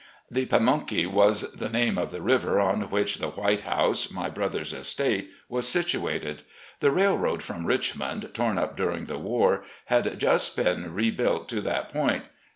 The 0.31 0.47
Pamunkey 0.47 1.05
was 1.05 1.51
the 1.51 1.69
name 1.69 1.95
of 1.99 2.09
the 2.09 2.23
river 2.23 2.59
on 2.59 2.89
which 2.89 3.19
the 3.19 3.29
White 3.29 3.61
House, 3.61 4.09
my 4.11 4.31
brother's 4.31 4.73
estate, 4.73 5.29
was 5.47 5.67
situated. 5.69 6.41
The 6.79 6.89
railroad 6.89 7.43
from 7.43 7.67
Richmond, 7.67 8.29
tom 8.33 8.57
up 8.57 8.75
during 8.75 9.05
the 9.05 9.19
war, 9.19 9.63
had 9.85 10.19
just 10.19 10.57
been 10.57 10.91
rebuilt 10.95 11.47
to 11.49 11.61
that 11.61 11.93
point. 11.93 12.23